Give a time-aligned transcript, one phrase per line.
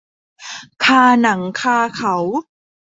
[0.83, 2.15] คาหนังคาเขา